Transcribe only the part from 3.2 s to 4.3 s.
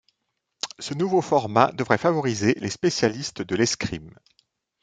de l'escrime.